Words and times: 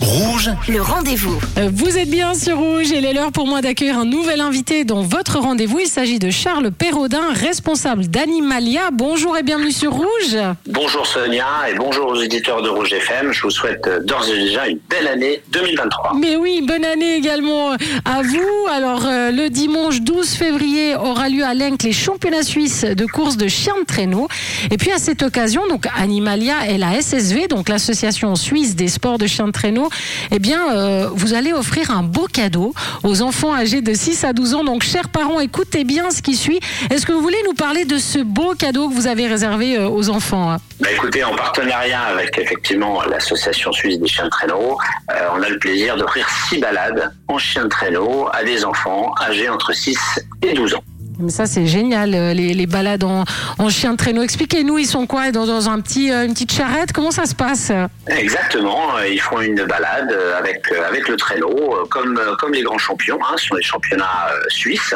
Rouge, 0.00 0.50
Le 0.66 0.80
rendez-vous. 0.80 1.38
Euh, 1.58 1.68
Vous 1.72 1.98
êtes 1.98 2.08
bien 2.08 2.32
sur 2.34 2.56
Rouge 2.56 2.90
et 2.90 2.98
il 2.98 3.04
est 3.04 3.12
l'heure 3.12 3.32
pour 3.32 3.46
moi 3.46 3.60
d'accueillir 3.60 3.98
un 3.98 4.06
nouvel 4.06 4.40
invité 4.40 4.84
dans 4.84 5.02
votre 5.02 5.38
rendez-vous. 5.38 5.80
Il 5.80 5.86
s'agit 5.88 6.18
de 6.18 6.30
Charles 6.30 6.70
Perraudin, 6.70 7.32
responsable 7.34 8.06
d'Animalia. 8.06 8.90
Bonjour 8.92 9.36
et 9.36 9.42
bienvenue 9.42 9.72
sur 9.72 9.92
Rouge. 9.92 10.38
Bonjour 10.66 11.06
Sonia 11.06 11.44
et 11.70 11.74
bonjour 11.76 12.06
aux 12.08 12.16
éditeurs 12.22 12.62
de 12.62 12.70
Rouge 12.70 12.94
FM. 12.94 13.30
Je 13.32 13.42
vous 13.42 13.50
souhaite 13.50 13.86
euh, 13.88 14.00
d'ores 14.02 14.26
et 14.30 14.38
déjà 14.38 14.68
une 14.68 14.78
belle 14.88 15.06
année 15.06 15.42
2023. 15.52 16.14
Mais 16.18 16.34
oui, 16.36 16.64
bonne 16.66 16.84
année 16.86 17.16
également 17.16 17.72
à 18.06 18.22
vous. 18.22 18.66
Alors, 18.74 19.02
euh, 19.04 19.30
le 19.30 19.50
dimanche 19.50 20.00
12 20.00 20.30
février 20.30 20.96
aura 20.96 21.28
lieu 21.28 21.44
à 21.44 21.52
Lenk 21.52 21.82
les 21.82 21.92
championnats 21.92 22.42
suisses 22.42 22.84
de 22.84 23.04
course 23.04 23.36
de 23.36 23.48
chiens 23.48 23.78
de 23.78 23.84
traîneau. 23.84 24.28
Et 24.70 24.78
puis, 24.78 24.92
à 24.92 24.98
cette 24.98 25.22
occasion, 25.22 25.68
donc 25.68 25.84
Animalia 25.94 26.70
et 26.70 26.78
la 26.78 27.00
SSV, 27.02 27.48
donc 27.48 27.68
l'association 27.68 28.34
suisse 28.34 28.74
des 28.74 28.88
sports 28.88 29.18
de 29.18 29.26
chiens 29.26 29.46
de 29.46 29.52
traîneau, 29.52 29.89
eh 30.30 30.38
bien, 30.38 30.74
euh, 30.74 31.08
vous 31.12 31.34
allez 31.34 31.52
offrir 31.52 31.90
un 31.90 32.02
beau 32.02 32.26
cadeau 32.26 32.74
aux 33.02 33.22
enfants 33.22 33.54
âgés 33.54 33.82
de 33.82 33.94
6 33.94 34.24
à 34.24 34.32
12 34.32 34.54
ans. 34.54 34.64
Donc, 34.64 34.82
chers 34.82 35.08
parents, 35.08 35.40
écoutez 35.40 35.84
bien 35.84 36.10
ce 36.10 36.22
qui 36.22 36.36
suit. 36.36 36.60
Est-ce 36.90 37.06
que 37.06 37.12
vous 37.12 37.20
voulez 37.20 37.42
nous 37.44 37.54
parler 37.54 37.84
de 37.84 37.98
ce 37.98 38.18
beau 38.18 38.54
cadeau 38.54 38.88
que 38.88 38.94
vous 38.94 39.06
avez 39.06 39.26
réservé 39.26 39.76
euh, 39.76 39.88
aux 39.88 40.08
enfants 40.08 40.52
hein? 40.52 40.58
Bah, 40.80 40.88
écoutez, 40.90 41.22
en 41.24 41.34
partenariat 41.36 42.00
avec 42.02 42.38
effectivement 42.38 43.02
l'association 43.02 43.70
suisse 43.72 43.98
des 43.98 44.08
chiens 44.08 44.24
de 44.24 44.30
traîneau, 44.30 44.78
euh, 45.10 45.28
on 45.36 45.42
a 45.42 45.48
le 45.48 45.58
plaisir 45.58 45.96
d'offrir 45.96 46.26
six 46.48 46.58
balades 46.58 47.12
en 47.28 47.38
chien 47.38 47.64
de 47.64 47.68
traîneau 47.68 48.28
à 48.32 48.42
des 48.44 48.64
enfants 48.64 49.12
âgés 49.20 49.48
entre 49.48 49.72
6 49.72 49.98
et 50.42 50.54
12 50.54 50.74
ans. 50.74 50.84
Mais 51.20 51.30
ça, 51.30 51.46
c'est 51.46 51.66
génial, 51.66 52.14
euh, 52.14 52.32
les, 52.32 52.66
balades 52.66 53.04
en, 53.04 53.24
en 53.58 53.68
chien 53.68 53.92
de 53.92 53.96
traîneau. 53.96 54.22
Expliquez-nous, 54.22 54.78
ils 54.78 54.86
sont 54.86 55.06
quoi 55.06 55.30
dans, 55.30 55.46
dans 55.46 55.68
un 55.68 55.80
petit, 55.80 56.10
euh, 56.10 56.24
une 56.24 56.32
petite 56.32 56.52
charrette? 56.52 56.92
Comment 56.92 57.10
ça 57.10 57.26
se 57.26 57.34
passe? 57.34 57.72
Exactement, 58.06 58.96
euh, 58.96 59.08
ils 59.08 59.20
font 59.20 59.40
une 59.40 59.64
balade 59.64 60.16
avec 60.38 60.70
avec 60.72 61.08
le 61.08 61.16
traîneau, 61.16 61.86
comme 61.90 62.20
comme 62.38 62.52
les 62.52 62.62
grands 62.62 62.78
champions. 62.78 63.18
Hein, 63.22 63.36
sont 63.36 63.54
les 63.54 63.62
championnats 63.62 64.28
suisses 64.48 64.94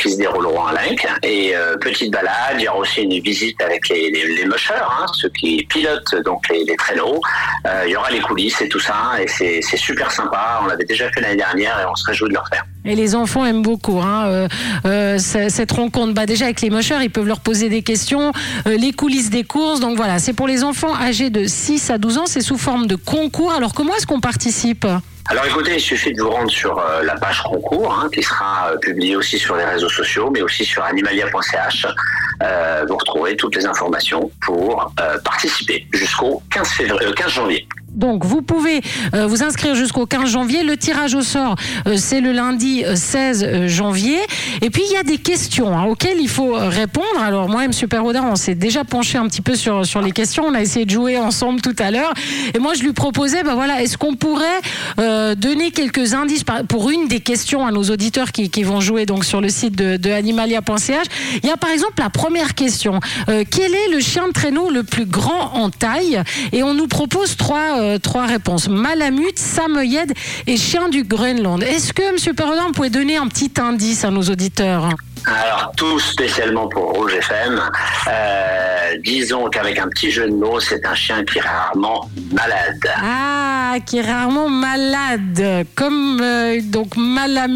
qui 0.00 0.12
se 0.12 0.18
dérouleront 0.18 0.66
à 0.66 0.72
Lenk. 0.72 1.06
Et 1.22 1.54
petite 1.80 2.12
balade, 2.12 2.56
il 2.58 2.62
y 2.62 2.68
aura 2.68 2.78
aussi 2.78 3.02
une 3.02 3.20
visite 3.20 3.60
avec 3.62 3.88
les 3.88 4.10
les, 4.10 4.44
mushers, 4.44 4.74
hein, 4.74 5.06
ceux 5.14 5.30
qui 5.30 5.64
pilotent 5.68 6.14
donc 6.24 6.42
les, 6.48 6.76
traîneaux. 6.76 7.20
Il 7.84 7.90
y 7.90 7.96
aura 7.96 8.10
les 8.10 8.20
coulisses 8.20 8.60
et 8.60 8.68
tout 8.68 8.80
ça, 8.80 9.12
et 9.18 9.26
c'est 9.28 9.76
super 9.76 10.10
sympa. 10.10 10.60
On 10.62 10.66
l'avait 10.66 10.84
déjà 10.84 11.10
fait 11.10 11.20
l'année 11.20 11.36
dernière 11.36 11.80
et 11.80 11.84
on 11.86 11.94
se 11.94 12.04
réjouit 12.06 12.28
de 12.28 12.34
le 12.34 12.40
refaire. 12.40 12.64
Et 12.86 12.94
les 12.94 13.14
enfants 13.14 13.44
aiment 13.44 13.62
beaucoup 13.62 14.00
hein, 14.00 14.26
euh, 14.26 14.48
euh, 14.86 15.18
ce- 15.18 15.48
cette 15.48 15.72
rencontre. 15.72 16.14
Bah, 16.14 16.26
déjà, 16.26 16.44
avec 16.46 16.60
les 16.60 16.70
mocheurs, 16.70 17.02
ils 17.02 17.10
peuvent 17.10 17.26
leur 17.26 17.40
poser 17.40 17.68
des 17.68 17.82
questions, 17.82 18.32
euh, 18.66 18.76
les 18.76 18.92
coulisses 18.92 19.30
des 19.30 19.44
courses. 19.44 19.80
Donc 19.80 19.96
voilà, 19.96 20.18
c'est 20.18 20.32
pour 20.32 20.46
les 20.46 20.62
enfants 20.64 20.94
âgés 20.94 21.30
de 21.30 21.44
6 21.46 21.90
à 21.90 21.98
12 21.98 22.18
ans. 22.18 22.26
C'est 22.26 22.40
sous 22.40 22.58
forme 22.58 22.86
de 22.86 22.94
concours. 22.96 23.52
Alors, 23.52 23.74
comment 23.74 23.94
est-ce 23.96 24.06
qu'on 24.06 24.20
participe? 24.20 24.86
Alors 25.28 25.44
écoutez, 25.44 25.74
il 25.74 25.80
suffit 25.80 26.12
de 26.12 26.22
vous 26.22 26.30
rendre 26.30 26.50
sur 26.52 26.80
la 27.02 27.16
page 27.16 27.42
concours 27.42 27.92
hein, 27.92 28.08
qui 28.14 28.22
sera 28.22 28.70
publiée 28.80 29.16
aussi 29.16 29.40
sur 29.40 29.56
les 29.56 29.64
réseaux 29.64 29.88
sociaux, 29.88 30.30
mais 30.32 30.40
aussi 30.40 30.64
sur 30.64 30.84
animalia.ch. 30.84 31.84
Euh, 32.42 32.84
vous 32.88 32.96
retrouvez 32.96 33.36
toutes 33.36 33.56
les 33.56 33.66
informations 33.66 34.30
pour 34.42 34.92
euh, 35.00 35.18
participer 35.24 35.86
jusqu'au 35.92 36.42
15, 36.50 36.68
février, 36.68 37.06
euh, 37.06 37.12
15 37.12 37.30
janvier. 37.30 37.66
Donc, 37.88 38.26
vous 38.26 38.42
pouvez 38.42 38.82
vous 39.14 39.42
inscrire 39.42 39.74
jusqu'au 39.74 40.04
15 40.04 40.28
janvier. 40.28 40.62
Le 40.62 40.76
tirage 40.76 41.14
au 41.14 41.22
sort, 41.22 41.56
c'est 41.96 42.20
le 42.20 42.32
lundi 42.32 42.84
euh, 42.84 42.94
16 42.94 43.42
euh, 43.42 43.68
janvier. 43.68 44.18
Et 44.60 44.68
puis, 44.68 44.82
il 44.86 44.92
y 44.92 44.98
a 44.98 45.02
des 45.02 45.16
questions 45.16 45.74
hein, 45.74 45.84
auxquelles 45.84 46.20
il 46.20 46.28
faut 46.28 46.52
répondre. 46.52 47.06
Alors, 47.18 47.48
moi 47.48 47.62
et 47.62 47.64
M. 47.64 47.88
Perraudin, 47.88 48.24
on 48.30 48.36
s'est 48.36 48.54
déjà 48.54 48.84
penché 48.84 49.16
un 49.16 49.26
petit 49.28 49.40
peu 49.40 49.54
sur, 49.54 49.86
sur 49.86 50.02
les 50.02 50.12
questions. 50.12 50.44
On 50.44 50.52
a 50.52 50.60
essayé 50.60 50.84
de 50.84 50.90
jouer 50.90 51.16
ensemble 51.16 51.62
tout 51.62 51.76
à 51.78 51.90
l'heure. 51.90 52.12
Et 52.52 52.58
moi, 52.58 52.74
je 52.74 52.82
lui 52.82 52.92
proposais, 52.92 53.42
ben 53.42 53.54
voilà, 53.54 53.82
est-ce 53.82 53.96
qu'on 53.96 54.14
pourrait 54.14 54.44
donner 55.36 55.70
quelques 55.70 56.12
indices 56.14 56.44
pour 56.68 56.90
une 56.90 57.08
des 57.08 57.20
questions 57.20 57.66
à 57.66 57.70
nos 57.70 57.84
auditeurs 57.84 58.32
qui, 58.32 58.50
qui 58.50 58.62
vont 58.62 58.80
jouer 58.80 59.06
donc 59.06 59.24
sur 59.24 59.40
le 59.40 59.48
site 59.48 59.76
de, 59.76 59.96
de 59.96 60.10
animalia.ch 60.10 61.06
Il 61.42 61.48
y 61.48 61.52
a 61.52 61.56
par 61.56 61.70
exemple 61.70 61.94
la 61.98 62.10
première 62.10 62.25
question. 62.54 63.00
Euh, 63.28 63.44
quel 63.48 63.74
est 63.74 63.88
le 63.90 64.00
chien 64.00 64.28
de 64.28 64.32
traîneau 64.32 64.70
le 64.70 64.82
plus 64.82 65.06
grand 65.06 65.54
en 65.54 65.70
taille 65.70 66.22
Et 66.52 66.62
on 66.62 66.74
nous 66.74 66.86
propose 66.86 67.36
trois, 67.36 67.78
euh, 67.78 67.98
réponses. 68.26 68.68
Malamute, 68.68 69.38
Samoyed 69.38 70.12
et 70.46 70.56
chien 70.56 70.88
du 70.88 71.04
Groenland. 71.04 71.62
Est-ce 71.62 71.92
que, 71.92 72.02
M. 72.02 72.34
Perrodin, 72.34 72.66
vous 72.66 72.72
donner 72.88 73.16
un 73.16 73.28
petit 73.28 73.52
indice 73.58 74.04
à 74.04 74.10
nos 74.10 74.22
auditeurs 74.22 74.88
Alors 75.26 75.72
tout 75.76 75.98
spécialement 75.98 76.68
pour 76.68 76.92
Rouge 76.92 77.14
FM, 77.14 77.60
euh, 78.08 78.96
disons 79.04 79.48
qu'avec 79.48 79.76
un 79.78 79.88
petit 79.88 80.10
jeu 80.12 80.28
de 80.28 80.34
mots, 80.34 80.60
c'est 80.60 80.86
un 80.86 80.94
chien 80.94 81.24
qui 81.24 81.38
est 81.38 81.42
rarement 81.42 82.08
malade. 82.32 82.88
Ah, 83.02 83.74
qui 83.84 83.98
est 83.98 84.02
rarement 84.02 84.48
malade, 84.48 85.66
comme 85.74 86.20
euh, 86.22 86.60
donc 86.62 86.94
Peut-être, 86.94 87.50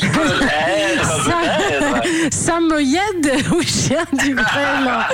peut-être. 0.12 1.98
Samoyed 2.30 3.32
ou 3.52 3.62
chien 3.62 4.04
du 4.12 4.34
Groenland. 4.34 5.04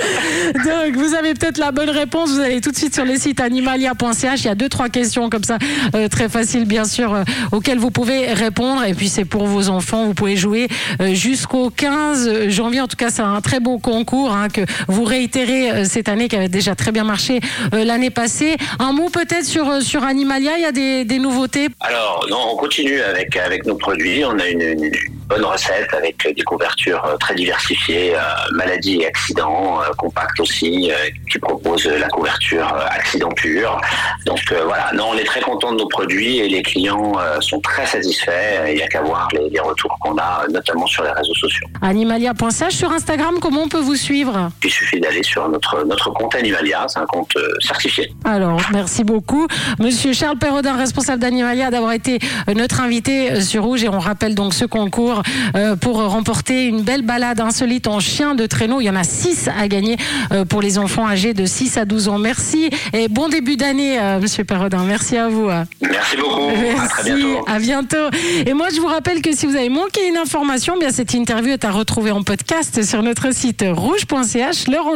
Donc, 0.53 0.95
vous 0.95 1.13
avez 1.13 1.33
peut-être 1.33 1.57
la 1.57 1.71
bonne 1.71 1.89
réponse. 1.89 2.31
Vous 2.31 2.39
allez 2.39 2.61
tout 2.61 2.71
de 2.71 2.75
suite 2.75 2.93
sur 2.93 3.05
le 3.05 3.15
site 3.17 3.39
animalia.ch. 3.39 4.41
Il 4.41 4.45
y 4.45 4.49
a 4.49 4.55
deux, 4.55 4.69
trois 4.69 4.89
questions 4.89 5.29
comme 5.29 5.43
ça, 5.43 5.57
euh, 5.95 6.07
très 6.07 6.29
faciles, 6.29 6.65
bien 6.65 6.85
sûr, 6.85 7.13
euh, 7.13 7.23
auxquelles 7.51 7.79
vous 7.79 7.91
pouvez 7.91 8.33
répondre. 8.33 8.83
Et 8.83 8.93
puis, 8.93 9.09
c'est 9.09 9.25
pour 9.25 9.45
vos 9.45 9.69
enfants. 9.69 10.05
Vous 10.05 10.13
pouvez 10.13 10.35
jouer 10.35 10.67
euh, 11.01 11.13
jusqu'au 11.35 11.69
15 11.69 12.47
janvier. 12.47 12.81
En 12.81 12.87
tout 12.87 12.95
cas, 12.95 13.09
c'est 13.09 13.21
un 13.21 13.41
très 13.41 13.59
beau 13.59 13.77
concours 13.77 14.31
hein, 14.31 14.47
que 14.49 14.61
vous 14.87 15.03
réitérez 15.03 15.71
euh, 15.71 15.83
cette 15.83 16.09
année, 16.09 16.27
qui 16.27 16.35
avait 16.35 16.49
déjà 16.49 16.75
très 16.75 16.91
bien 16.91 17.03
marché 17.03 17.39
euh, 17.73 17.83
l'année 17.83 18.09
passée. 18.09 18.55
Un 18.79 18.93
mot 18.93 19.09
peut-être 19.09 19.43
sur, 19.45 19.69
euh, 19.69 19.79
Animalia. 20.05 20.51
Il 20.57 20.61
y 20.61 20.65
a 20.65 20.71
des, 20.71 21.19
nouveautés? 21.19 21.67
Alors, 21.79 22.25
non, 22.29 22.37
on 22.53 22.55
continue 22.55 23.01
avec, 23.01 23.35
avec 23.37 23.65
nos 23.65 23.75
produits. 23.75 24.23
On 24.25 24.37
a 24.39 24.47
une 24.47 24.91
bonne 25.27 25.45
recette 25.45 25.93
avec 25.93 26.15
des 26.35 26.41
couvertures 26.43 27.03
euh, 27.05 27.17
très 27.17 27.35
diversifiées, 27.35 28.15
euh, 28.15 28.19
maladies 28.53 29.01
et 29.01 29.07
accidents, 29.07 29.81
euh, 29.81 29.85
compact 29.97 30.39
aussi, 30.39 30.91
euh, 30.91 30.95
qui 31.31 31.39
propose 31.39 31.85
la 31.85 32.07
couverture 32.07 32.67
euh, 32.73 32.85
accident 32.89 33.29
pur. 33.29 33.79
Donc 34.25 34.39
euh, 34.51 34.63
voilà, 34.65 34.91
non, 34.93 35.09
on 35.13 35.17
est 35.17 35.23
très 35.23 35.41
content 35.41 35.71
de 35.71 35.77
nos 35.77 35.87
produits 35.87 36.37
et 36.39 36.47
les 36.47 36.61
clients 36.61 37.13
euh, 37.19 37.39
sont 37.41 37.59
très 37.59 37.85
satisfaits. 37.85 38.67
Il 38.67 38.75
n'y 38.75 38.83
a 38.83 38.87
qu'à 38.87 39.01
voir 39.01 39.27
les, 39.33 39.49
les 39.49 39.59
retours 39.59 39.97
qu'on 39.99 40.17
a, 40.17 40.43
euh, 40.43 40.51
notamment 40.51 40.87
sur 40.87 41.03
les 41.03 41.11
réseaux 41.11 41.35
sociaux. 41.35 41.67
Animalia.ch 41.81 42.73
sur 42.73 42.91
Instagram. 42.91 43.35
Comment 43.41 43.63
on 43.63 43.69
peut 43.69 43.81
vous 43.81 43.95
suivre? 43.95 44.51
Il 44.63 44.71
suffit 44.71 44.99
d'aller 44.99 45.23
sur 45.23 45.47
notre, 45.49 45.83
notre 45.85 46.11
compte 46.11 46.35
Animalia, 46.35 46.85
c'est 46.87 46.99
un 46.99 47.05
compte 47.05 47.35
euh, 47.37 47.47
certifié. 47.61 48.11
Alors, 48.23 48.61
merci 48.71 49.03
beaucoup. 49.03 49.47
Monsieur 49.79 50.13
Charles 50.13 50.37
Perrodin, 50.37 50.77
responsable 50.77 51.21
d'Animalia, 51.21 51.71
d'avoir 51.71 51.93
été 51.93 52.19
euh, 52.49 52.53
notre 52.53 52.81
invité 52.81 53.31
euh, 53.31 53.41
sur 53.41 53.63
Rouge. 53.63 53.83
Et 53.83 53.89
on 53.89 53.99
rappelle 53.99 54.35
donc 54.35 54.53
ce 54.53 54.65
concours 54.65 55.14
euh, 55.55 55.75
pour 55.75 55.97
remporter 55.97 56.65
une 56.65 56.81
belle 56.81 57.01
balade 57.01 57.39
insolite 57.39 57.87
en 57.87 57.99
chien 57.99 58.35
de 58.35 58.45
traîneau. 58.45 58.81
Il 58.81 58.85
y 58.85 58.89
en 58.89 58.95
a 58.95 59.03
6 59.03 59.49
à 59.57 59.67
gagner 59.67 59.97
euh, 60.31 60.45
pour 60.45 60.61
les 60.61 60.77
enfants 60.77 61.07
âgés 61.07 61.33
de 61.33 61.45
6 61.45 61.77
à 61.77 61.85
12 61.85 62.07
ans. 62.09 62.17
Merci 62.19 62.69
et 62.93 63.07
bon 63.07 63.29
début 63.29 63.57
d'année, 63.57 63.99
euh, 63.99 64.19
Monsieur 64.19 64.43
Perrodin. 64.43 64.83
Merci 64.85 65.17
à 65.17 65.27
vous. 65.27 65.49
Merci 65.81 66.17
beaucoup, 66.17 66.49
à 66.81 66.87
très 66.87 67.03
Merci, 67.09 67.23
bientôt. 67.23 67.45
à 67.47 67.59
bientôt. 67.59 68.09
Et 68.45 68.53
moi, 68.53 68.67
je 68.73 68.79
vous 68.79 68.87
rappelle 68.87 69.21
que 69.21 69.35
si 69.35 69.45
vous 69.45 69.55
avez 69.55 69.69
manqué 69.69 70.07
une 70.07 70.17
information, 70.17 70.77
bien 70.79 70.89
cette 70.91 71.13
interview 71.13 71.53
est 71.53 71.65
à 71.65 71.71
retrouver 71.71 72.11
en 72.11 72.23
podcast 72.23 72.83
sur 72.83 73.03
notre 73.03 73.33
site 73.33 73.63
rouge.ch. 73.67 74.67
Le 74.67 74.79
rendez 74.79 74.93